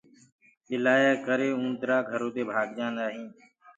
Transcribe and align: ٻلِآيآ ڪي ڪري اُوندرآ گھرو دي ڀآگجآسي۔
ٻلِآيآ 0.69 1.11
ڪي 1.15 1.21
ڪري 1.25 1.49
اُوندرآ 1.57 1.97
گھرو 2.09 2.27
دي 2.35 2.43
ڀآگجآسي۔ 2.49 3.23